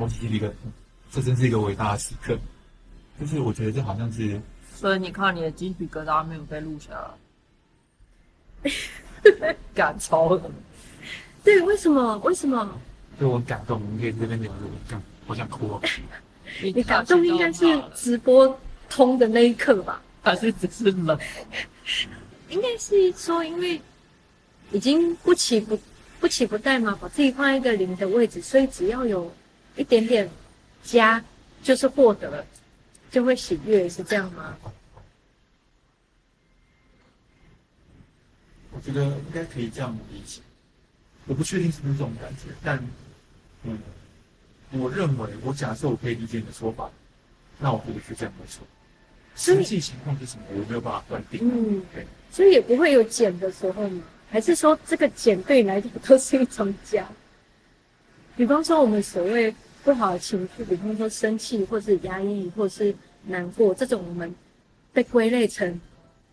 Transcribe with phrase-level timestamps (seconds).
[0.00, 0.52] 我起鸡皮疙瘩，
[1.10, 2.38] 这真是一个伟大的时刻。
[3.20, 4.40] 就是我觉得这好像是，
[4.74, 6.90] 所以你看你的鸡皮疙瘩没有被录下
[8.62, 10.50] 来， 赶超了。
[11.44, 12.16] 对，为什么？
[12.18, 12.80] 为什么？
[13.20, 15.82] 就我感动，我们可以在这边聊着，我干，好想哭哦。
[16.62, 17.64] 你感动应该是
[17.94, 18.58] 直播
[18.88, 20.02] 通的那一刻吧？
[20.22, 21.18] 还是只是冷？
[22.48, 23.80] 应该是说，因为
[24.72, 25.78] 已经不起不
[26.18, 29.30] 不起不带嘛，把自己放在一个零的位置，所以只要有
[29.80, 30.28] 一点点
[30.82, 31.24] 加，
[31.62, 32.46] 就是获得了，
[33.10, 34.54] 就会喜悦，是这样吗？
[38.72, 40.42] 我觉得应该可以这样理解。
[41.26, 42.78] 我不确定是不是这种感觉，但
[43.62, 43.78] 嗯，
[44.72, 46.90] 我认为，我假设我可以理解你的说法，
[47.58, 48.62] 那我觉得是这样没错。
[49.34, 51.40] 实际情况是什么，我没有办法断定。
[51.42, 54.02] 嗯，对，所以也不会有减的时候吗？
[54.30, 57.08] 还是说这个减对你来讲都是一种加？
[58.36, 62.94] 比方说我们所谓不好的情绪，比方说生气，或是压抑，或是
[63.26, 64.34] 难过，这种我们
[64.92, 65.80] 被归类成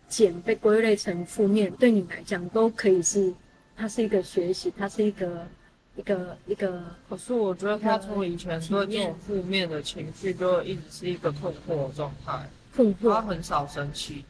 [0.08, 3.32] 减，被归类成负面，对你来讲都可以是。
[3.76, 5.46] 它是一个学习，它是一个
[5.94, 6.82] 一个一个。
[7.08, 12.48] 可是我觉得他从以前对这种负面的情绪，就一直是一个困惑的状态。
[12.74, 13.14] 困惑。
[13.14, 14.24] 他很少生气，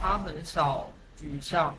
[0.00, 0.88] 他很少
[1.20, 1.74] 沮丧，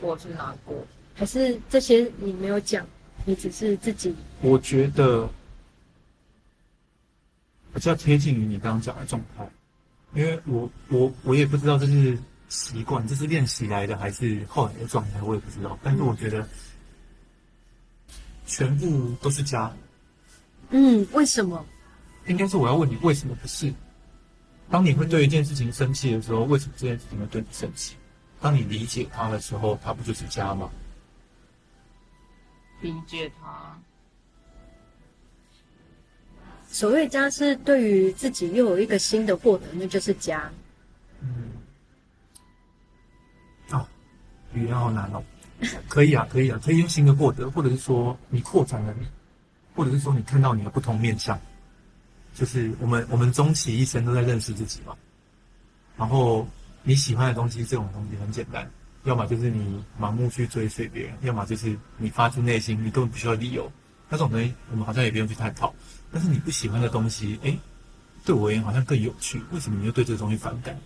[0.00, 0.74] 或是难过。
[1.14, 2.86] 还是这些你没有讲，
[3.26, 4.14] 你只是自己。
[4.40, 5.28] 我觉得
[7.76, 9.48] 比较贴近于你刚刚讲的状态，
[10.14, 12.18] 因为我我我也不知道这是。
[12.48, 15.76] 习惯，这是练习来的还是后来的状态，我也不知道。
[15.82, 16.48] 但是我觉得
[18.46, 19.68] 全部都是家。
[20.70, 21.66] 嗯，为什么？
[22.28, 23.74] 应该是我要问你，为什么不是？
[24.70, 27.96] 当你会对一件事情生气的时候，为什么这件事情会对你生气？
[28.40, 30.70] 当你理解它的时候，它不就是家吗？
[32.80, 33.76] 理解它。
[36.68, 40.50] 所谓家是对于自己又有一个新的获得，那就是家。
[41.20, 41.52] 嗯。
[43.70, 43.86] 哦
[44.52, 45.22] 语言好难哦，
[45.88, 48.94] 可以啊，可以啊，可以用新的获得，或者是说你扩展了，
[49.74, 51.38] 或者是说你看到你的不同面相，
[52.34, 54.96] 就是我们我们终其一生都在认识自己嘛。
[55.96, 56.46] 然后
[56.82, 58.70] 你喜欢的东西，这种东西很简单，
[59.04, 63.70] 要么就是你盲目去追随别人，要么就是你发自内心，你根本不需要理由。
[64.08, 65.74] 那这种东西我们好像也不用去探讨。
[66.12, 67.58] 但是你不喜欢的东西，哎，
[68.24, 69.40] 对我而言好像更有趣。
[69.52, 70.78] 为什么你又对这个东西反感？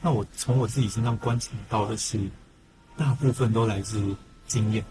[0.00, 2.18] 那我从我自己身上观察到的是。
[2.96, 4.14] 大部分都来自
[4.46, 4.84] 经验，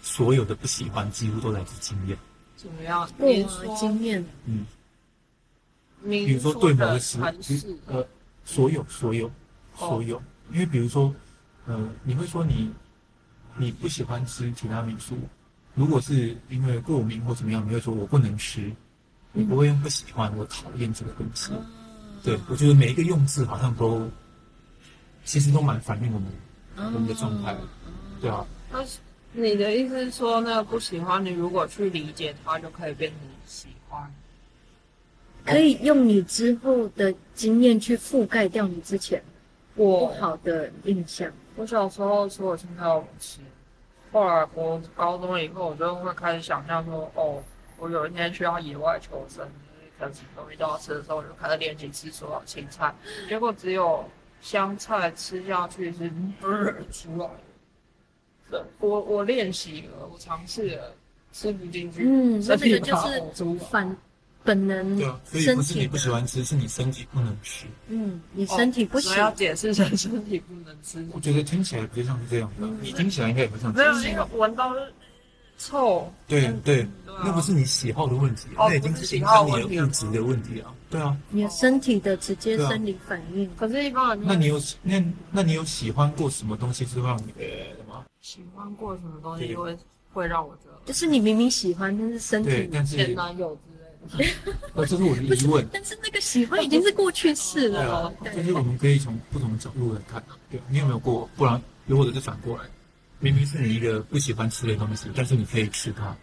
[0.00, 2.16] 所有的不喜欢几乎都来自经验。
[2.56, 3.10] 怎么样？
[3.18, 4.24] 你说经验？
[4.44, 4.64] 嗯，
[6.04, 7.24] 比如说对某个食物，
[7.88, 8.06] 呃，
[8.44, 9.28] 所有所有
[9.76, 10.22] 所有，
[10.52, 11.12] 因为比如说，
[11.66, 12.72] 呃，你会说你
[13.56, 15.18] 你不喜欢吃提拉米苏，
[15.74, 18.70] 如果是因为过敏或怎么样，你会说我不能吃，
[19.32, 21.50] 你不会用不喜欢我讨厌这个东西。
[22.22, 24.08] 对，我觉得每一个用字好像都
[25.24, 26.28] 其实都蛮反映我们。
[26.76, 27.54] 我们的状态，
[28.20, 28.46] 对啊。
[28.70, 28.82] 那
[29.32, 34.10] 你的意思是说，那个不喜欢你，如果去理解它，就可以变成喜欢？
[35.44, 39.22] 可以用你之后的经验去覆盖掉你之前
[39.74, 41.30] 不好的印象。
[41.56, 43.40] 我小时候说我青菜我不吃，
[44.12, 47.42] 后来我高中以后，我就会开始想象说，哦，
[47.78, 49.44] 我有一天去到野外求生，
[49.98, 52.94] 可能什么东西都要吃的时候，我就开始练习吃所有青菜，
[53.28, 54.04] 结果只有。
[54.42, 56.10] 香菜吃下去是
[56.90, 57.30] 出来
[58.50, 60.92] 的，我我练习了，我尝试了，
[61.30, 62.02] 吃不进去。
[62.04, 63.96] 嗯， 这个就是反
[64.44, 64.96] 本能。
[64.96, 67.66] 对啊，所以不是你不喜欢吃，是你身体不能吃。
[67.88, 69.16] 嗯，你身体不行。
[69.16, 71.06] 要解释成身体不能吃。
[71.12, 73.72] 我觉得听起来不像是这样的，你听起来应该也不像。
[73.74, 74.72] 没有，那个闻到
[75.58, 76.12] 臭。
[76.26, 80.74] 对对，那不是你喜好的问题，那已经是影响你的物质的问题啊。
[80.90, 83.48] 对啊，你的身体的直接生理反应。
[83.56, 87.44] 可是，一般人，那你有那那你有喜欢过什么东西是让你的
[87.88, 88.04] 吗？
[88.20, 89.76] 喜欢过什么东西会
[90.12, 90.80] 会让我觉得？
[90.84, 93.71] 就是你明明喜欢，但是身体前男友之类的。
[94.74, 95.66] 呃， 这是我的疑问。
[95.72, 98.12] 但是那个喜欢已经是过去式了。
[98.22, 100.22] 对啊，就是我们可以从不同的角度来看。
[100.50, 101.28] 对，你有没有过？
[101.36, 102.64] 不然，又或者是反过来，
[103.20, 106.14] 明明是你一个不喜欢吃的东西，但是你可以吃它。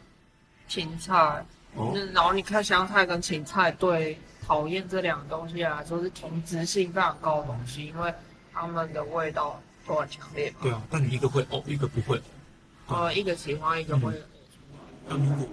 [0.68, 1.46] 芹菜。
[1.76, 1.94] 哦。
[2.14, 4.18] 然后你看香菜跟芹菜对。
[4.50, 8.12] 讨厌这两个东西来说是同质性非常高的东西，因为
[8.52, 10.52] 它们的味道都很强烈。
[10.60, 12.20] 对啊，但你一个会哦，一个不会。
[12.88, 14.12] 呃，一个喜欢，一个会。
[15.08, 15.48] 那如果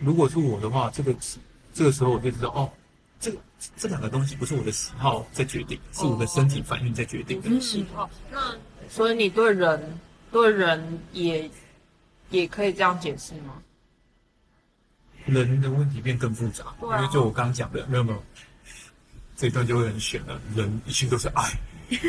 [0.00, 1.14] 如果是我的话，这个
[1.72, 2.70] 这个时候我就知道哦，
[3.20, 3.38] 这个
[3.76, 7.60] 这两个东西不是我的喜好在决定，是我的身体反应在决定的。
[7.60, 8.08] 喜好。
[8.30, 8.56] 那
[8.88, 10.00] 所以你对人
[10.32, 11.50] 对人也
[12.30, 13.62] 也可以这样解释吗？
[15.26, 18.22] 人的问题变更复杂，因为就我刚刚讲的，没有没有，
[19.36, 21.52] 这一段就会很悬了，人一群都是爱。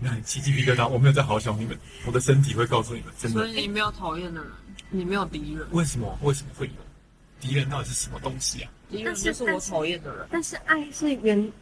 [0.00, 3.46] 那起鸡皮疙瘩，我没有在好笑你们，我的身体会告诉你们，真的所。
[3.46, 4.52] 以你没有讨厌的人，
[4.90, 6.18] 你没有敌人，为什么？
[6.22, 6.72] 为什么会有
[7.40, 7.68] 敌人？
[7.68, 8.70] 到底是什么东西啊？
[8.90, 10.26] 敌人就是我讨厌的人。
[10.30, 11.52] 但是爱是原，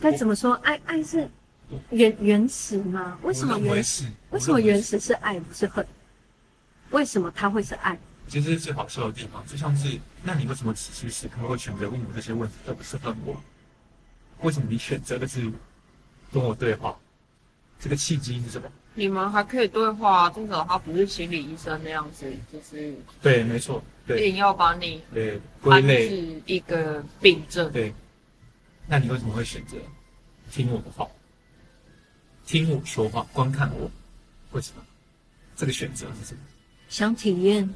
[0.00, 0.54] 该怎么说？
[0.64, 1.28] 爱爱是
[1.90, 3.18] 原原始吗？
[3.22, 4.04] 为什么原始？
[4.04, 4.12] 是？
[4.30, 5.86] 为什么原始是爱不是恨？
[6.90, 7.98] 为什么它会是爱？
[8.28, 13.42] 其实是最好笑的地方，就像是，那你为什么此时此刻会选择问我这些问题，而不是恨我？
[14.42, 15.50] 为什么你选择的是
[16.32, 16.96] 跟我对话？
[17.80, 18.68] 这个契机是什么？
[18.98, 22.92] 你们还可以对话，至少他不是心理医生那样子，就是
[23.22, 27.70] 对，没错，对硬要把你对，归安类，是一个病症。
[27.70, 27.94] 对。
[28.88, 29.76] 那你为什么会选择
[30.50, 31.06] 听我的话，
[32.44, 33.88] 听我说话，观看我？
[34.50, 34.82] 为什么？
[35.54, 36.40] 这个选择是什么？
[36.88, 37.72] 想体验，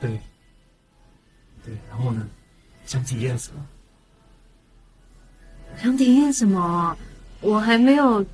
[0.00, 0.18] 对，
[1.62, 2.26] 对，然后呢？
[2.86, 3.66] 想体验什么？
[5.76, 6.96] 想体验什么？
[7.42, 8.24] 我还没有，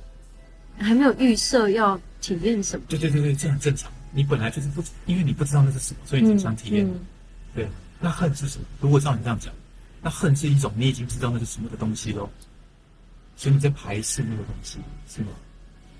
[0.79, 2.85] 还没有预设要体验什么。
[2.89, 3.91] 对对对对，这很正常。
[4.11, 6.85] 你本来就是不，因为你不知道那是什么，所以你想体验。
[6.87, 6.99] 嗯
[7.53, 7.67] 对，
[7.99, 8.65] 那恨是什么？
[8.81, 9.53] 如果照你这样讲，
[10.01, 12.29] 那恨是一种你已经知道那是什么的东西喽，
[13.37, 15.29] 所以你在排斥那个东西，是吗？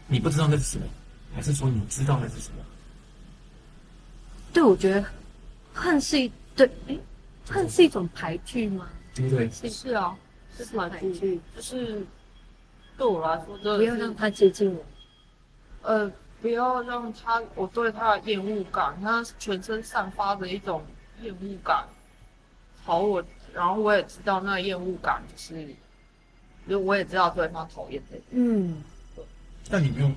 [0.07, 0.85] 你不知道那是什么，
[1.33, 2.57] 还是说你知道那是什么？
[4.53, 5.05] 对，我觉得
[5.73, 6.97] 恨是一对，哎，
[7.49, 8.87] 恨是一种排拒吗？
[9.13, 9.49] 对？
[9.49, 10.15] 是是啊，
[10.57, 12.05] 是排拒，就是
[12.97, 14.83] 对我来说，真的不要让他接近我。
[15.81, 16.11] 呃，
[16.41, 20.83] 不要让他我对他的厌恶感，他全身散发着一种
[21.21, 21.85] 厌恶感。
[22.83, 25.75] 好，我然后我也知道那个厌恶感就是，
[26.69, 28.17] 就我也知道对方讨厌的。
[28.31, 28.81] 嗯，
[29.69, 30.11] 但你没有，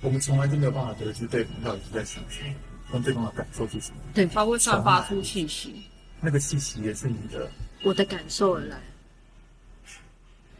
[0.00, 2.54] 我们从来就没有办法得知对方到底是在想什么，
[2.92, 3.98] 让对方的感受是什么。
[4.14, 5.84] 对，他会散发出气息，
[6.20, 7.48] 那个气息也是你的，
[7.82, 8.80] 我的感受而来。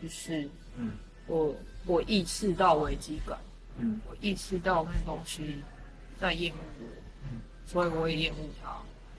[0.02, 0.90] 就是嗯
[1.26, 1.54] 我
[1.86, 3.38] 我意识到危机感，
[3.78, 5.62] 嗯我意识到那东西
[6.20, 6.86] 在厌恶我，
[7.24, 8.76] 嗯所以我也厌恶他。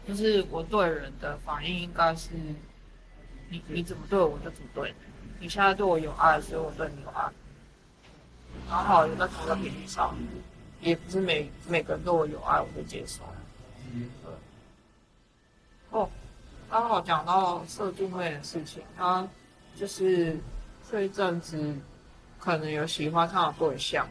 [0.08, 2.30] 就是我对人的反应应该是，
[3.50, 4.96] 你你怎么对我，我就怎么对你。
[5.42, 7.30] 你现在对我有爱，所以我对你有爱，
[8.70, 10.16] 刚好有在同一个频率上。
[10.82, 13.24] 也不是每每个人对我有爱，我会接受。
[13.92, 14.08] 嗯
[15.90, 16.08] 哦，
[16.70, 19.28] 刚好讲到色助妹的事情，她
[19.76, 20.38] 就是
[20.92, 21.76] 这一阵子
[22.46, 24.08] 可能有喜欢上的对象，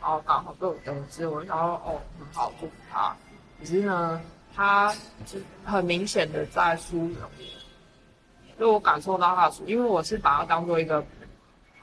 [0.00, 3.14] 然后刚好被我得知，我想说哦很好祝福他，
[3.60, 4.18] 可是呢，
[4.56, 4.90] 他
[5.26, 11.04] 就很明显的在疏远我，就我感受到他疏，因为我是把他当做一个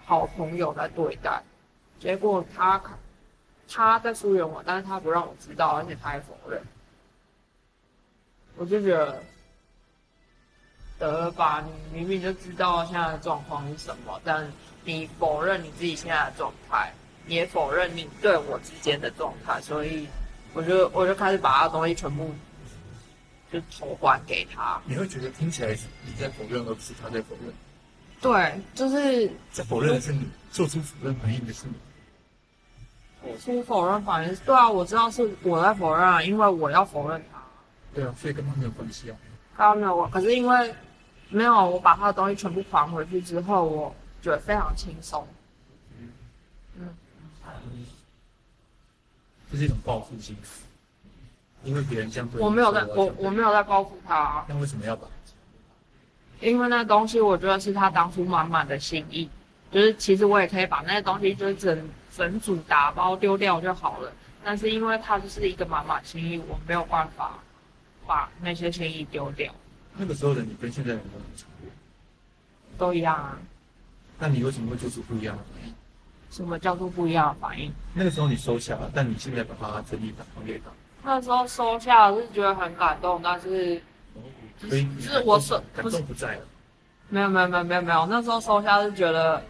[0.04, 1.40] 好朋友在对待，
[2.00, 2.82] 结果他
[3.70, 6.60] 他在疏远我，但是他不让我知道，而且他还否认。
[8.58, 9.22] 我就觉得，
[10.98, 14.52] 得了吧，你明明就知道现在的状况是什么，但
[14.84, 16.92] 你否认你自己现在的状态，
[17.26, 20.08] 你也否认你对我之间的状态，所以
[20.54, 22.34] 我就我就开始把他的东西全部
[23.52, 24.82] 就投还给他。
[24.86, 27.54] 你会觉得听起来是你在否认，而不是他在否认。
[28.22, 31.74] 对，就是在否认的是你，做出否认反应的是你。
[33.24, 37.40] 做出否认反应，对啊，我知道是我在否认啊，因为我要否认他。
[37.94, 39.18] 对啊，所以跟他没有关系啊。
[39.56, 40.74] 刚刚没有我，可是因为
[41.30, 45.28] 没有我把他的东西全部还回去之后，我觉得非常轻松。
[49.52, 50.38] 这是一种报复心，
[51.66, 55.06] 因为别人这样对我没有在，我我没有在报复他、啊，那为什么要把？
[56.40, 59.30] 因为那东西我觉得是他当初满满的心意，
[59.70, 64.12] 就是其实我也可以把那些东西就是整整组打包丢掉就好了，
[64.42, 67.38] 但是因为他就是一个满满心意，我没有办法
[68.08, 69.54] 把那些心意丢掉，
[69.98, 71.70] 那个时候的你跟现在的你都很差别，
[72.78, 73.38] 都一样啊。
[74.22, 75.74] 那你为什么会做出不一样的反应？
[76.30, 77.74] 什么叫做不一样的反应？
[77.96, 80.66] 那个时候你收下了，但你现在把它整理打还给他，
[81.04, 83.82] 那时候收下是觉得很感动，但是
[84.60, 86.42] 所以是我所感动不在了。
[87.10, 89.44] 没有没有没有没有没有，那时候收下是觉得，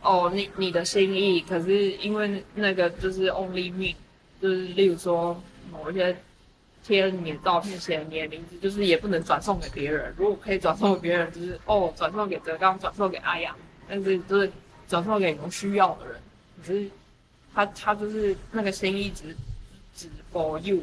[0.00, 3.94] 哦，你你的心意，可是因为那个就是 only me，
[4.40, 5.38] 就是例如说
[5.70, 6.16] 某一些
[6.82, 10.12] 贴你的照片写你的名字，就是也不能转送给别人。
[10.16, 13.54] 如果可以转送给别人，就是哦转送给泽刚，转送给阿阳，
[13.88, 14.50] 但是就是
[14.88, 16.20] 转送给有需要的人。
[16.60, 16.90] 可是
[17.54, 19.36] 他他就是那个心意只
[19.94, 20.82] 只 for you，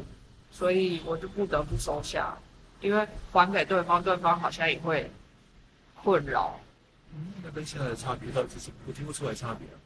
[0.50, 2.36] 所以我就不得不收下，
[2.80, 5.10] 因为还给对方，对方好像也会
[6.02, 6.60] 困扰。
[7.14, 8.76] 嗯，那跟现在的差别到底是什么？
[8.86, 9.76] 我听不出来差别啊。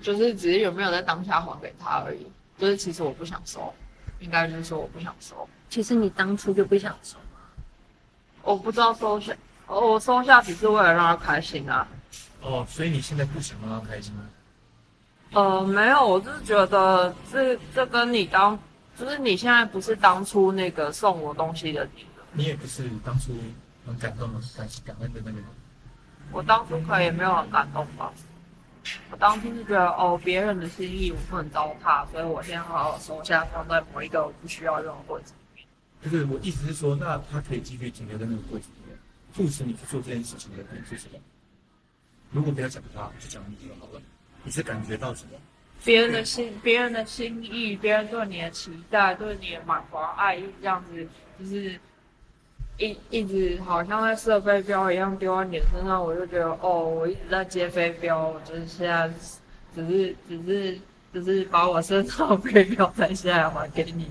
[0.00, 2.26] 就是只是有没有在当下还给他而已。
[2.58, 3.72] 就是其实我不想收，
[4.20, 5.48] 应该就是说我不想收。
[5.70, 7.16] 其实你当初就不想收，
[8.42, 9.34] 我不知道收下，
[9.72, 11.88] 哦我收下只是为了让他开心啊。
[12.42, 14.12] 哦，所以你现在不想让他开心？
[15.32, 18.58] 呃，没有，我就是觉得这这跟你当，
[18.98, 22.24] 就是你现在不是当初那个送我东西的你了。
[22.32, 23.32] 你也不是当初
[23.86, 25.46] 很感动的、感感恩的那个人。
[26.30, 28.12] 我当初可能也没有很感动吧。
[29.10, 35.66] 我当初是觉得哦，别人的心意我不能糟蹋，所以我先好好收下，放在某一个我不需要用的柜子里面。
[36.02, 38.68] 就是我意思是说，那他可以继续停留在那个柜子
[39.34, 41.18] 促使你去做这件事情的点是什么？
[42.30, 44.00] 如果不要讲他，就讲你就好了。
[44.44, 45.32] 你是感觉到什么？
[45.84, 51.06] 别人的心，别人的心意，别人对你的期待，对你的满怀爱意，这样子
[51.38, 51.78] 就是
[52.78, 59.10] 一一直好像在射飞镖一样丢在你的身上，我就觉得哦，我一直在接飞镖，我就是现在
[59.74, 60.80] 只是只是
[61.12, 64.08] 只是把我身上飞镖摘下来还给你。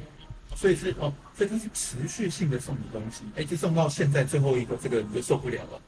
[0.61, 5.81] 所以是哦，所以他是持续性的送你东西，哎，就送到现在最后一个，这个你就受不了了，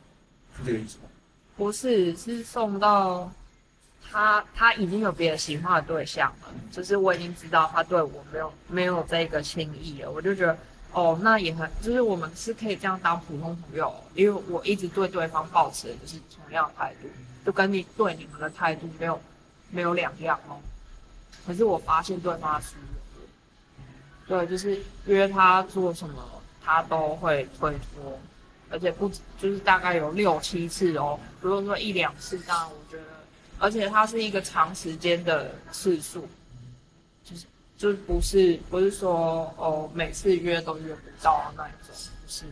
[0.58, 1.04] 是这个意思吗？
[1.56, 3.32] 不是，是送到
[4.10, 10.58] 他他已经有别的喜欢的对象了，就是我已经知道他对我没有没有这个心意了，我就觉得
[10.92, 17.08] 哦，那也很，就是我们是可以这样当普通朋友，因为我一直对对方保持的就是同样的态度，
[17.46, 19.22] 就跟你对你们的态度没有
[19.70, 20.58] 没有两样哦。
[21.46, 22.70] 可是我发现对方是，
[24.28, 26.24] 对，就是约他做什么，
[26.64, 28.20] 他都会推脱。
[28.70, 31.20] 而且不止，就是大概有六七次哦。
[31.42, 33.04] 如果说一两次，当然我觉得，
[33.60, 36.28] 而且他是一个长时间的次数，
[37.24, 37.46] 就是
[37.78, 41.94] 就不是不是说哦每次约都约不到那一种，
[42.26, 42.46] 不是，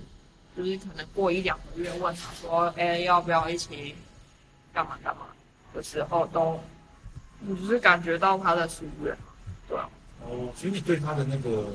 [0.55, 3.95] 就是可能过一两个月问他说，哎，要不要一起
[4.71, 5.21] 干嘛干嘛
[5.73, 6.59] 的时候，都
[7.39, 9.17] 你就是感觉到他的疏远，
[9.67, 9.75] 对。
[10.27, 11.65] 哦，所以你对他的那个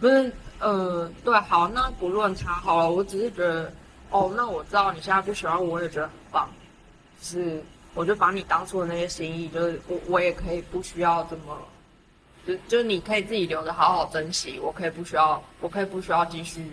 [0.00, 3.72] 不是，呃，对，好，那不论他好了，我只是觉得，
[4.10, 6.48] 哦，那我知道你现在不喜欢我，我也觉得很棒，
[7.20, 7.62] 就是
[7.94, 11.56] 我就把你当初的那些心意，就是我我也可以不需要这么，
[12.46, 16.70] 就就你可以自己留着好好珍惜，我可以不需要，我可以不需要继续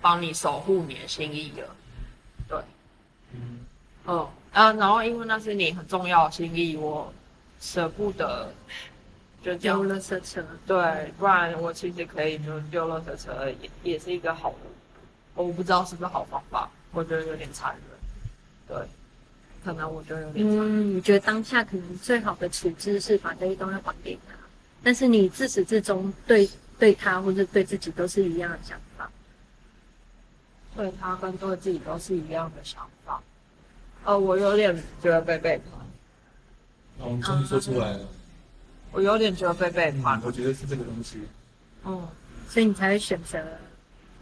[0.00, 1.76] 帮你守护你的心意了，
[2.48, 2.58] 对，
[3.32, 3.60] 嗯，
[4.06, 7.12] 嗯啊，然后因为那是你很重要的心意，我
[7.64, 8.52] 舍不得
[9.42, 14.56] 就丢了车车，对，不然我其实可以就丢垃圾车，也也是一个好的，
[15.34, 18.86] 我不知道是不是好方法，我觉得有点残忍，对，
[19.64, 24.34] 可能我觉得有点残忍，嗯，你觉得当下可能最好的处置是把这些东西还给他，
[24.82, 29.10] 但是你自始至终对对他或者对自己都是一样的想法。
[30.76, 33.22] 对他跟对自己都是一样的想法，
[34.04, 35.83] 呃，我有点觉得被背叛，
[36.98, 38.00] 哦，你终于说出来了，
[38.92, 41.20] 我有点觉得被背叛嗯，，我觉得是这个东西。
[41.82, 42.08] 哦，
[42.48, 43.38] 所以你才会选择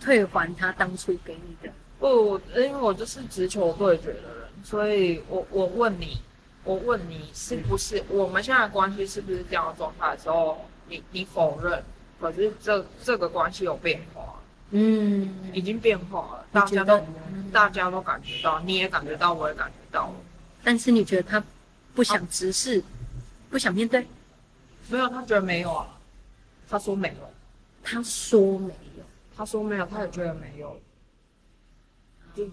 [0.01, 1.73] 退还他当初给你的。
[2.01, 6.19] 不，因为我就是直球对决的人，所以我我问你，
[6.65, 11.81] 我问你是不是我们现在关系是不是这样的状态的时候，你你否认，
[12.21, 14.35] 可是这这个关系有变化，
[14.71, 17.01] 嗯，已经变化了，大家都
[17.53, 20.13] 大家都感觉到，你也感觉到，我也感觉到，
[20.65, 21.41] 但是你觉得他
[21.95, 22.83] 不想直视，
[23.51, 24.07] 不想面对？
[24.89, 25.87] 没有，他觉得没有啊，
[26.69, 27.31] 他说没有，
[27.83, 28.67] 他说没
[28.99, 29.05] 有，
[29.37, 30.81] 他说没有，他也觉得没有，
[32.35, 32.45] 就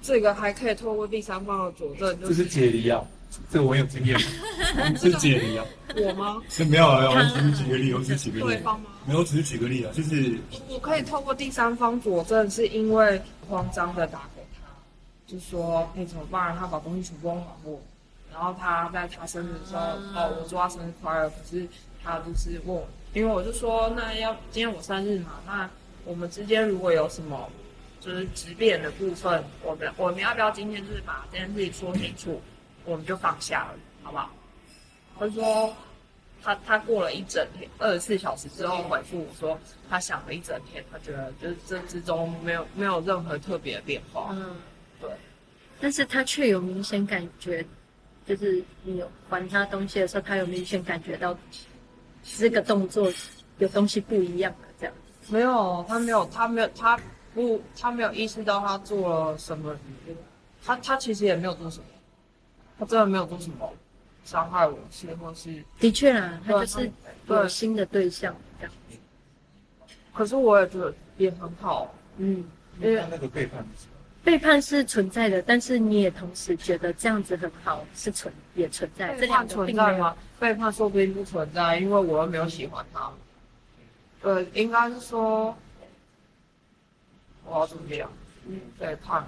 [0.00, 3.04] 这个还可以透过第三方的佐证，就这是解离啊，
[3.50, 4.16] 这个我有经验，
[5.00, 5.64] 这是解离啊。
[5.96, 6.40] 我吗？
[6.48, 8.90] 是没有啊，我只是举个例，我只是举个例，对方吗？
[9.06, 14.68] 没有，我只是举个例啊，就是我可以透过第三方佐证，是因为慌张的打给他，
[15.26, 16.56] 就说哎、怎么办？
[16.56, 17.80] 他把东西全部还我，
[18.38, 19.80] 然后他在他生日的时候，
[20.14, 21.66] 哦，我祝他生日快乐，可是
[22.04, 25.68] 他就是问我，因为我就说那要今天我生日嘛，那
[26.04, 27.50] 我们之间如果有什么
[28.00, 32.40] 就是质变的部分，我们我们要不要今天就是把这件事情说清楚，
[32.84, 34.30] 我们就放下了，好不好？
[35.18, 35.74] 他说
[36.40, 39.58] 他他过了一整天，二十四小时之后回复我说，
[39.90, 44.28] 他想了一整天，他觉得就是这之中没有没有任何特别的变化。
[44.30, 44.54] 嗯，
[45.00, 45.10] 对。
[45.80, 47.66] 但是他却有明显感觉，
[48.28, 51.34] 就是你有还他东西的时候，他有明显感觉到
[52.22, 53.10] 这个动作
[53.56, 54.94] 有东西不一样的这样。
[55.30, 57.00] 没有，他没有，他没有，他
[57.34, 59.74] 不，他没有意识到他做了什么，
[60.62, 61.84] 他他其实也没有做什么，
[62.78, 63.72] 他真的没有做什么
[64.26, 66.90] 伤害我是或是，的确啦，他就是
[67.26, 68.74] 对有新的对象这样。
[70.12, 72.44] 可是我也觉得也很好，嗯，
[72.78, 73.97] 因为那个背叛是什么？
[74.28, 80.16] 背叛是存在的，但是你也同时觉得这样子很好，是存也存在，这背叛两个并没有存在吗？
[80.38, 83.10] 背叛说不定不存在，因为我又没有喜欢他。
[84.20, 85.56] 呃，应该是说，
[87.46, 88.12] 我要怎么讲？
[88.46, 89.26] 嗯，背叛。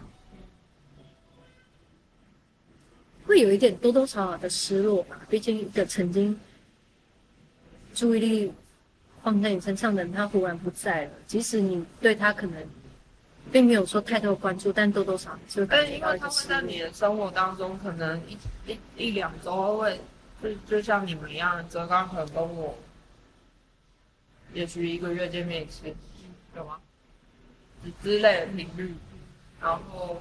[3.25, 5.19] 会有一点多多少少的失落吧。
[5.31, 6.39] 毕竟一个曾经
[7.95, 8.53] 注意力
[9.23, 11.11] 放在你身上的人，他忽然不在了。
[11.27, 12.63] 即使你对他可能
[13.53, 16.49] 并没有说太多关注，但多多少少但因为他会。
[16.49, 20.01] 在你的生活当中，可能一一一两周会，
[20.43, 22.77] 就就像你们一样，泽刚可能跟我，
[24.53, 25.95] 也许一个月见面一次，
[26.57, 26.79] 有吗？
[27.83, 28.95] 之之类的频率，
[29.61, 30.21] 然后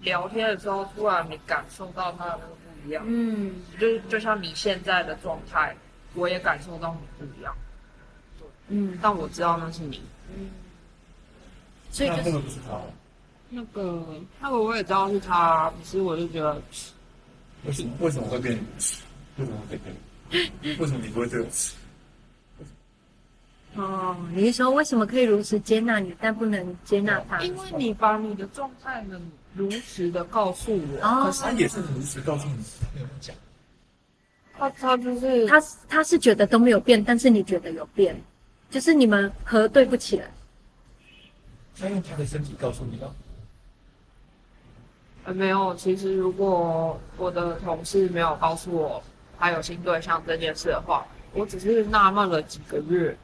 [0.00, 5.76] 聊天的时候，突然你感受到他的那个不一样，嗯，就就像你现在的状态，
[6.14, 7.54] 我也感受到你不一样，
[8.68, 10.02] 嗯但我知道那是你。
[10.34, 10.48] 嗯，
[11.90, 12.80] 所以那就是那个不是他，
[13.50, 14.04] 那个
[14.40, 16.60] 那个我也知道是他，可是我就觉得
[17.64, 18.56] 为什么为什么会变？
[19.36, 20.76] 为什么会变？
[20.78, 21.48] 为什么你不会这个？
[23.74, 27.40] 哦，你是说为什么可以如实接纳你，但不能接纳他？
[27.42, 29.20] 因为你把你的状态能
[29.54, 33.34] 如实的告诉我，哦可是他也是如实告诉你，没有讲。
[34.58, 38.20] 他他就是他他是觉得都没有变，但是你觉得有变，
[38.70, 40.30] 就是你们核对不起来。
[41.80, 43.14] 他用他的身体告诉你了。
[45.24, 45.74] 呃没有。
[45.74, 49.02] 其实如果我的同事没有告诉我
[49.38, 53.16] 他有新对象这件事的话，我只是纳闷了几个月，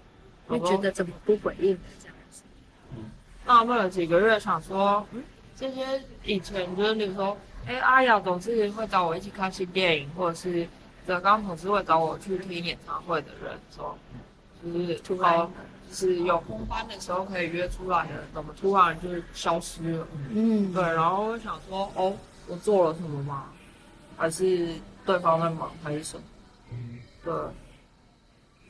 [0.47, 2.43] 会觉得怎么不回应这样子？
[3.45, 5.23] 纳闷了几个月，想说，嗯，
[5.55, 7.37] 这些以前就是比如说，
[7.67, 10.67] 哎，阿雅总是会找我一起看新电影，或者是
[11.07, 13.97] 泽刚总是会找我去听演唱会的人，说，
[14.65, 15.49] 就是突然
[15.89, 20.07] 就是有空班的时候可以约出来的，怎么突然就是消失了？
[20.31, 22.17] 嗯，对，然后我想说，哦，
[22.47, 23.47] 我做了什么吗？
[24.17, 24.69] 还是
[25.05, 26.23] 对方在忙，还是什么？
[26.73, 27.33] 嗯，对，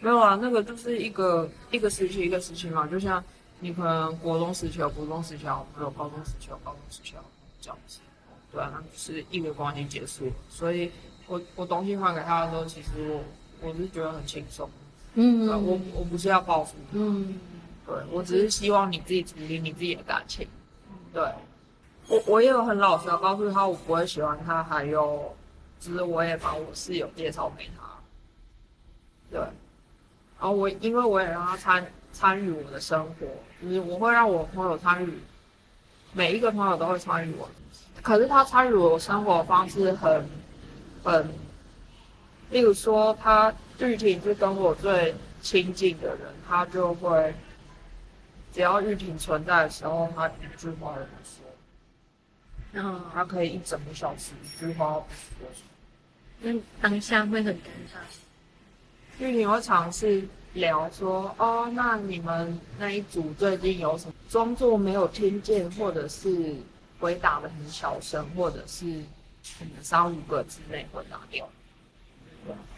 [0.00, 3.22] 没有啊，那个就是一个一个时期一个时期嘛，就像
[3.60, 7.14] 你可能国中时期有国中时期好朋友，高中时期有高中时期
[7.60, 8.00] 这样子，
[8.52, 10.90] 对啊，那就是一个关系结束了，所以
[11.26, 13.22] 我我东西还给他的时候，其实我
[13.68, 14.68] 我是觉得很轻松，
[15.16, 17.38] 嗯我我不是要报复他，嗯。
[17.86, 20.46] 对我只是希望你自己处理你自己的感情，
[21.12, 21.22] 对。
[22.08, 25.34] 我我也有很老实的告诉他我不会喜欢他，还有
[25.80, 27.82] 就是我也把我室友介绍给他，
[29.28, 29.50] 对，然
[30.38, 33.26] 后我因为我也让他参参与我的生活，
[33.60, 35.18] 就是我会让我朋友参与，
[36.12, 37.48] 每一个朋友都会参与我，
[38.02, 40.28] 可是他参与我生活的方式很
[41.02, 41.28] 很，
[42.50, 47.34] 例如说他玉婷是跟我最亲近的人，他就会
[48.52, 51.44] 只要玉婷存在的时候，他一句话都不说。
[52.72, 55.62] 嗯，他可以一整个小时一句话都不说。
[56.40, 57.98] 那当下会很尴尬。
[59.18, 64.12] 玉婷会尝试聊说，哦，那你们那一组最近有什么？
[64.28, 66.54] 装作没有听见，或者是
[66.98, 68.84] 回答的很小声，或者是
[69.58, 71.48] 可能三五个之内回答掉。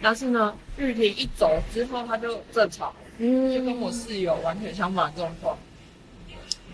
[0.01, 5.57] 但是呢，玉婷一走之后，他就正常，就跟我室友完全相反的状况。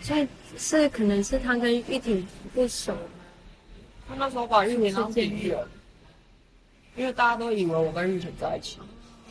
[0.01, 0.27] 所以
[0.57, 2.99] 是可能是他跟玉婷不熟吗？
[4.07, 5.67] 他那时候把玉婷当敌人，
[6.95, 8.77] 因为大家都以为我跟玉婷在一起。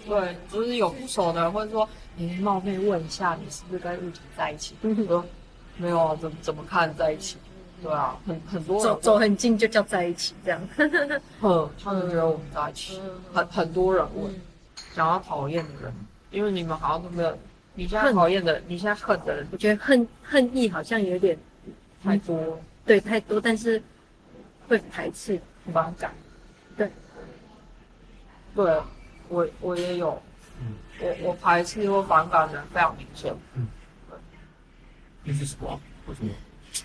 [0.07, 5.25] 对，就是有不熟的人会说：“你冒昧问一下，你是不是跟玉婷在一起？”我说
[5.79, 7.37] ：“没有啊，怎么怎么看在一起？”
[7.83, 10.61] 对啊，很很多走走很近就叫在一起这样。
[11.43, 13.01] 嗯，他们觉得我们在一起，
[13.33, 14.35] 很很多人问，
[14.95, 15.93] 想要讨厌的人，
[16.31, 17.39] 因为你们好像都没有，
[17.75, 21.37] 你现在讨厌的，你现在恨的人我觉得恨恨意好像有点
[22.03, 23.83] 太多，对太多，但是
[24.69, 25.41] 会排斥。
[25.73, 26.13] 反感。
[26.77, 26.91] 对，
[28.55, 28.81] 对，
[29.29, 30.23] 我我也有，
[30.61, 33.35] 嗯我我排斥或反感的人非常明显。
[33.55, 33.67] 嗯，
[35.23, 35.81] 你是什么啊？
[36.07, 36.31] 为什么？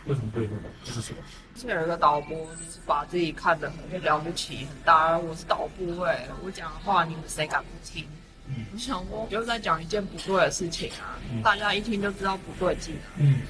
[0.06, 0.64] 为什么对那个？
[0.84, 1.18] 这是什么？
[1.56, 8.06] 之前有一个导播，就是把自己看得很了不起、很大，我是导播哎、我讲的话你们谁敢不听？
[8.48, 13.06] 嗯我想说，就是在讲一件不对的事情啊，嗯大家一听就知道不对劲啊。
[13.18, 13.42] 嗯，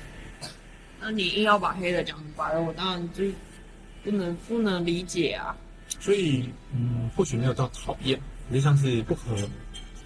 [0.99, 3.23] 那你硬要把黑的讲成白的，我当然就
[4.03, 5.55] 不能不能理解啊。
[5.99, 8.19] 所以嗯，或许没有到讨厌，
[8.51, 9.35] 就像是不合，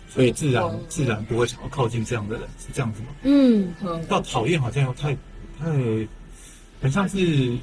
[0.08, 3.08] 所以自然哦自然不会想要靠近这样的人，是这样子吗？
[3.24, 5.14] 嗯，嗯，到讨厌好像又太
[5.60, 5.68] 太，
[6.84, 7.58] 很像是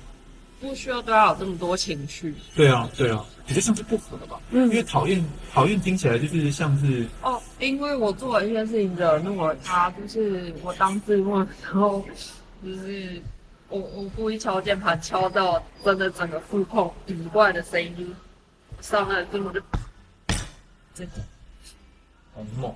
[0.61, 4.41] 不需要对他有这么多情绪对啊对啊，比较像是不合吧。
[4.51, 7.41] 嗯因为讨厌讨厌听起来就是像是哦。
[7.59, 12.03] 因为我做了一件事情惹怒了他，就是我当字幕的时候，
[12.65, 13.21] 就是
[13.69, 18.17] 我我故意敲键盘敲到真的整个副控以外的声音
[18.81, 19.61] 上来之后就
[20.95, 21.23] 这种
[22.35, 22.75] 很猛，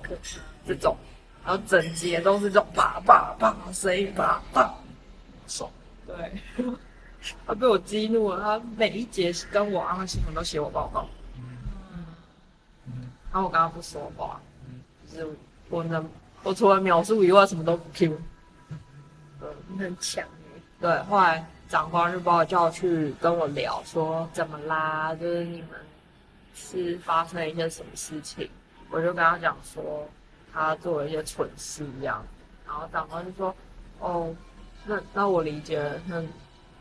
[0.67, 0.95] 这种，
[1.43, 4.71] 然后整节都是这种叭叭叭声音叭叭，
[5.47, 5.67] 爽。
[6.07, 6.33] 对，
[7.47, 11.07] 他被我激怒了，他每一节跟我安徽新闻都写我报告，
[12.87, 13.09] 嗯。
[13.31, 14.39] 然后我跟他不说话，
[15.11, 15.37] 就是
[15.69, 16.07] 我能
[16.43, 18.17] 我除了描述以外什么都不 Q。
[19.67, 25.69] 你很强哎，对，后来长官就把我叫去跟我聊，说怎么啦，就是你们
[26.55, 28.49] 是发生了一些什么事情，
[28.89, 30.07] 我就跟他讲说
[30.51, 32.25] 他做了一些蠢事一样，
[32.65, 33.55] 然后长官就说，
[33.99, 34.33] 哦，
[34.85, 36.23] 那那我理解了，那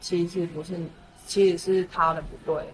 [0.01, 0.79] 其实不是，
[1.27, 2.65] 其实是他的不对，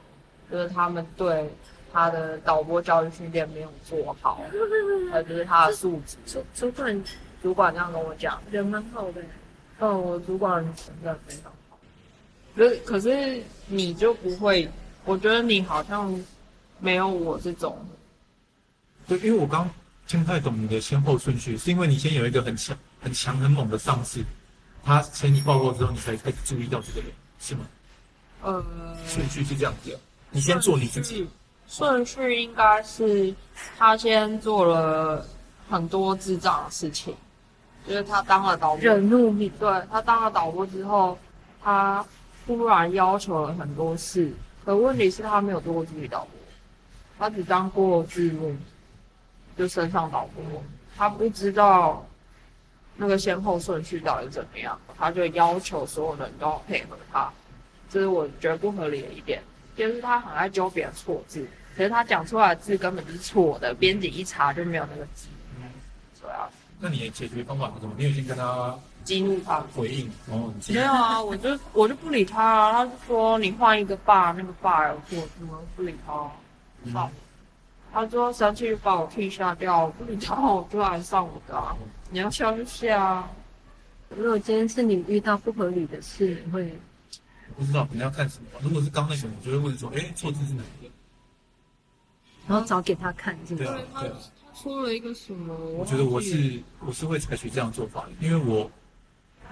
[0.50, 1.48] 就是他们对
[1.92, 4.42] 他的导播教育训练没有做好，
[5.12, 6.16] 呃，就是他的素质。
[6.26, 7.04] 主主管
[7.42, 8.40] 主管这样跟我讲。
[8.50, 9.22] 人蛮好的，
[9.78, 11.78] 嗯，我主管真的非常好。
[12.56, 14.68] 可是可是你就不会，
[15.04, 16.12] 我觉得你好像
[16.80, 17.78] 没有我这种，
[19.06, 19.70] 对，因为我刚
[20.08, 24.24] 听不太懂你的先后顺序，是因为你先有一个很强、很强、很猛的上司，
[24.84, 27.60] 他请你报告之后，你才开始注意到这个人，是吗？
[28.42, 28.64] 呃，
[29.06, 29.98] 顺序是这样子的，
[30.30, 31.28] 你先做你自己，
[31.68, 33.34] 顺序应该是
[33.76, 35.26] 他先做了
[35.68, 37.14] 很多智障的事情，
[37.86, 41.18] 就是他当了导播，惹怒你，对他当了导播之后，
[41.62, 42.04] 他
[42.46, 44.32] 突然要求了很多事，
[44.64, 46.30] 可问题是他没有做过助理导播，
[47.18, 48.56] 他只当过剧目，
[49.58, 50.42] 就升上导播，
[50.96, 52.04] 他不知道
[53.00, 57.32] 那个先后顺序到底怎么样，他就要求所有人都要配合他，
[57.88, 59.42] 这是我觉得不合理的一点。
[59.74, 65.28] 就是他很爱揪别人错字，可是他讲出来的字根本就是错的，编辑一查就没有那个字，
[66.20, 67.94] 对啊，那你的解决方法是什么？
[67.96, 69.60] 你有先跟他激怒他。
[69.74, 72.72] 回应，然后你没有啊，我就我就不理他啊。
[72.72, 76.30] 他就说你换一个爸，那个爸有错，什么不理他、啊。
[76.92, 77.10] 好，
[77.92, 81.76] 他说生气就把我踢下掉，我不理他，我就来上我的、啊。
[82.10, 83.30] 你要笑就笑啊。
[84.16, 86.72] 如果今天是你遇到不合理的事，你会
[87.56, 88.46] 不知道你要看什么。
[88.62, 90.90] 如果是刚那个，我就会问说，哎，错字是哪一个？
[92.48, 93.68] 然后找给他看，是不是？
[93.68, 94.16] 对啊，他对啊。
[94.44, 95.54] 他说了一个什么？
[95.76, 98.70] 我觉得我是我是会采取这样做法的，因为我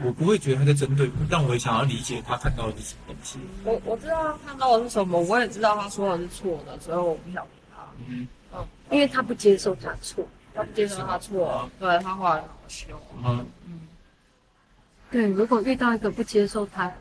[0.05, 3.39] 我不会觉得他在针对我，但我也想要理解他看到的是什么东西。
[3.65, 7.47] 我我知道他看到的是什么，我也知道他说的是错的，所以我不想。
[8.07, 8.29] 嗯，
[8.91, 10.27] 因为他不接受他错。
[10.55, 13.01] 他不接受他错，对他后来很好凶。
[13.25, 13.47] 嗯，
[15.09, 16.93] 对，如果遇到一个不接受他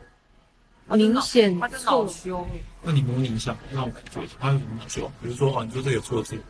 [0.90, 2.46] 明显他就恼错，羞。
[2.82, 5.10] 那你模拟一下那我感觉，他有什么恼羞？
[5.20, 6.40] 比如说哦，你说这个有错字，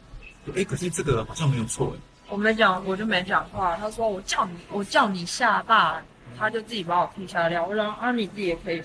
[0.54, 1.98] 哎，可是这个好像没有错哎。
[2.28, 3.74] 我没讲，我就没讲话。
[3.78, 6.02] 他说我叫你，我叫你下大，
[6.38, 7.64] 他就自己把我踢下掉。
[7.66, 8.82] 我说啊，你自己也可以，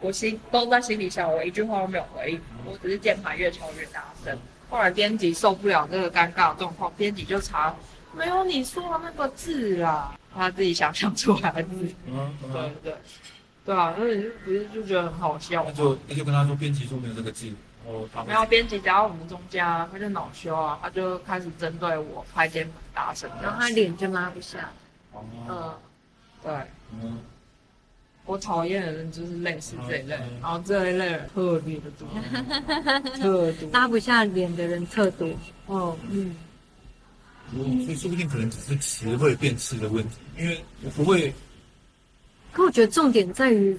[0.00, 4.38] 我心都在心里想，我一句话都没有回应，我只是键盘越敲越大声。
[4.72, 7.74] 后来编辑受不了这个尴尬的状况，编辑就查
[8.16, 11.94] 没有你说的那个字啦，他自己想象出来的字。
[12.06, 12.94] 嗯对对
[13.66, 15.70] 对啊，那你就不是就觉得很好笑吗？
[15.70, 17.52] 那就那就跟他说编辑说没有这个字，
[17.84, 24.70] 然后没有编辑加到我们中间啊，他就恼羞啊，他就开始针对我拍肩膀大声，然后他脸就拉不下。
[25.12, 25.74] 哦，嗯，
[26.42, 26.52] 对。
[26.94, 27.18] 嗯，
[28.24, 32.08] 我讨厌的人就是类似这一类嗯，然后这一类人特别的多，
[33.18, 33.70] 特多。
[33.72, 35.28] 拉不下脸的人特多。
[35.66, 36.34] 哦嗯，
[37.54, 41.34] 嗯所以说不定可能只是词汇辨识的问题，因为我不会，
[42.52, 43.76] 可我觉得重点在于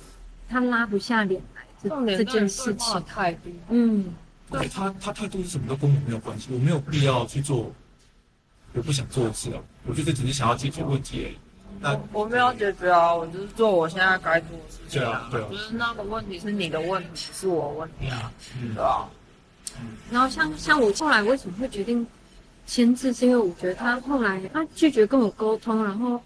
[0.50, 3.04] 他拉不下脸来这这件事情。
[3.06, 3.50] 态度。
[3.70, 4.14] 嗯，
[4.52, 7.74] 对他他态度是什么都跟我没有关系，我没有必要去做
[8.74, 11.38] 我不想做的事啊，我就是只是想要解决问题而已。
[11.84, 15.48] 那我我没有解决啊，我就是做我现在该做的事情对啊对啊。
[15.52, 19.10] 就是那个问题是你的问题，不是我的问题啊，嗯对吧？
[20.10, 22.08] 然后像像我后来为什么会决定
[22.66, 26.22] 签字，是因为我觉得他后来他拒绝跟我沟通，然后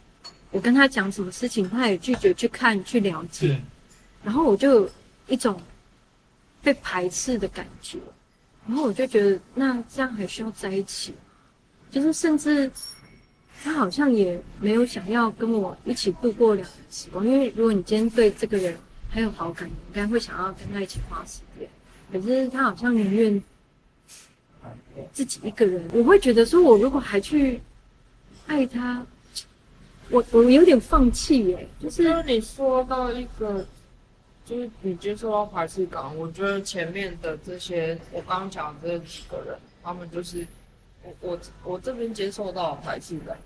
[0.52, 3.60] 我跟他讲什么事情，他也拒绝去看去了解。
[4.24, 4.90] 然后我就有
[5.28, 5.60] 一种
[6.62, 7.98] 被排斥的感觉，
[8.68, 11.16] 然后我就觉得那这样还需要在一起，
[11.90, 12.70] 就是甚至
[13.64, 18.78] 他好像也没有想要跟我一起度过两年时光，因为如果你今天对这个人
[19.10, 21.70] 很有好感，你应该会想要跟他一起花时间，
[22.12, 23.44] 可是他好像宁愿
[25.12, 27.62] 自己一个人，我会觉得说我如果还去
[28.48, 29.06] 爱他。
[30.10, 33.68] 我我有点放弃耶，就是你说到一个，
[34.46, 40.48] 就是你接受到排斥感，我觉得前面的这些我刚刚讲的这几个人，他们就是
[41.08, 43.38] 我我我这边接受到的排斥感。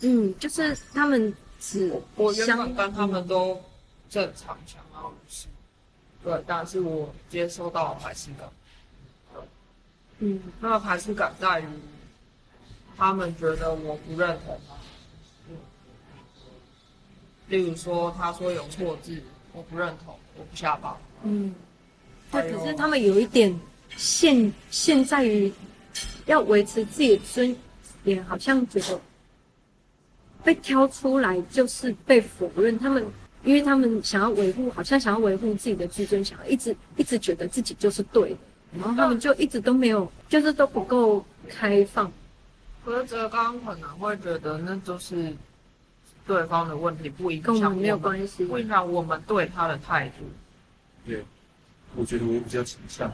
[0.00, 3.60] 嗯，就是他们只我原相本跟他们都
[4.10, 5.46] 正常想要的事，
[6.22, 8.48] 对，但是我接受到排斥感。
[10.18, 11.66] 嗯那个排斥感在于，
[12.96, 14.74] 他们觉得我不认同他。
[15.48, 15.56] 嗯，
[17.48, 20.98] 例如说，他说有错字，我不认同，我不下榜。
[21.22, 21.54] 嗯，
[22.30, 23.58] 对，可是他们有一点
[23.96, 25.52] 限限在于
[26.26, 27.56] 要维持自己的尊
[28.04, 29.00] 严，好像觉得
[30.44, 32.78] 被挑出来就是被否认。
[32.78, 33.04] 他们
[33.44, 38.36] 因为他们想要维护，好像想要维护自己的自尊，想要一直一直觉得自己就是对的，
[38.78, 42.10] 然后他们就一直都没有，就是都不够开放。
[42.84, 45.34] 可是哲刚可能会觉得那就是
[46.26, 50.24] 对方的问题，不影响跟我们没有关系不影响我们对他的态度。
[51.04, 51.24] 对，
[51.94, 53.12] 我觉得我比较倾向，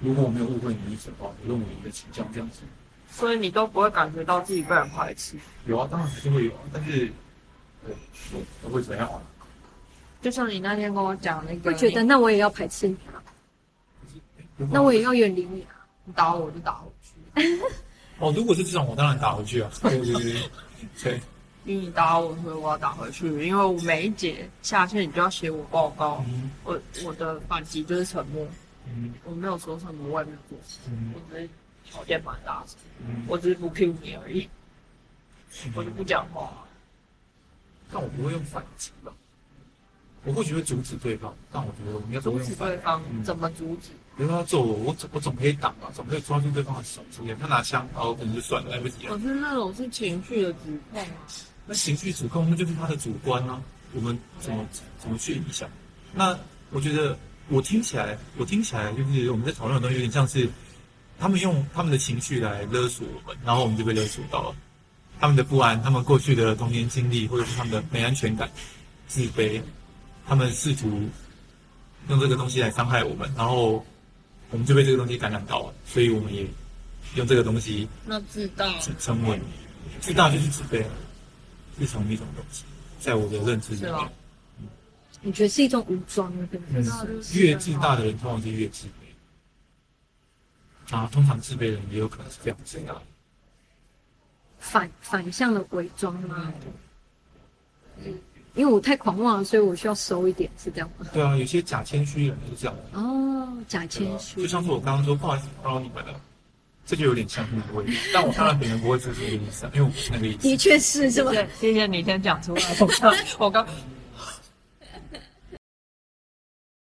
[0.00, 2.60] 如果我没有误会你的意思的话，我认为你的倾向这样子。
[3.10, 5.36] 所以你都不会感觉到自己被人排斥，
[5.66, 7.06] 有啊，当然还是会有啊，但是，
[7.84, 7.94] 对，
[8.62, 9.20] 我会怎样啊？
[10.22, 13.18] 就像你那天跟我讲那个，会觉得那我也要排斥你啊，
[14.70, 15.84] 那我也要远离你啊。
[16.04, 16.88] 你打我就打回
[17.42, 17.60] 去，
[18.20, 19.70] 哦，如果是这种，我当然打回去啊。
[19.82, 20.22] 对 对对。
[20.22, 20.42] 对，
[21.02, 21.20] 对，
[21.64, 26.50] 因为你打我，所以我要打回去，因为我每一节下线你就要写我报告，嗯。
[26.64, 28.46] 我我的反击就是沉默，
[28.86, 31.48] 嗯我没有说什么，外面做事，嗯我只是
[31.84, 34.48] 条件蛮大声，嗯，我只是不 Q 你而已，
[35.74, 36.52] 我就不讲话。
[37.92, 39.12] 但我不会用反击吧？
[40.24, 43.88] 我或许会阻止对方，但我觉得我们要怎阻么用反止对方嗯怎么阻止？
[44.16, 47.34] 比如说他揍我，我总我总可以挡吧，总可以抓住对方的手之类。
[47.34, 49.18] 他拿枪，然后可能就算了，来不及了可。
[49.20, 51.06] 是那种是情绪的指控啊，
[51.66, 53.60] 那情绪指控，那就是他的主观啊，
[53.92, 54.64] 我们怎么
[54.98, 55.68] 怎么去影响？
[56.12, 56.38] 那
[56.70, 57.18] 我觉得
[57.50, 60.48] 我听起来，我听起来就是我们在讨论的东西有点像是
[61.18, 64.54] 他们用他们的情绪来勒索我们，然后我们就被勒索到了。
[65.18, 68.48] 他们的不安，他们过去的童年经历，或者是他们的没安全感、
[69.08, 69.60] 自卑，
[70.26, 70.88] 他们试图
[72.08, 73.84] 用这个东西来伤害我们，然后
[74.50, 76.46] 我们就被这个东西感染到了，所以我们也
[77.16, 79.38] 用这个东西那自大自称为
[80.00, 80.82] 自大就是自卑，
[81.80, 82.64] 是同一种东西，
[83.00, 83.92] 在我的认知里面
[85.22, 87.40] 你觉得是一种武装，对不对？
[87.40, 88.90] 越自大的人通常是越自卑，
[90.96, 93.02] 啊，通常自卑的人也有可能是非常自大的。
[94.58, 96.52] 反反向的伪装吗？
[98.54, 101.06] 因为我太狂妄了，所以我需要收一点，是这样吗？
[101.12, 106.20] 对啊，有些假谦虚的人就是这样的，哦，假对谦虚吧就，像是我刚刚说，不好意思打扰你们了，
[106.84, 107.92] 这就有点像那个味道。
[108.12, 110.38] 但我当然可能不会说这个意思啊，因为我不是那个意思。
[110.38, 111.30] 的确是，是吧？
[111.30, 113.64] 谢谢谢谢你先讲出来，我刚我刚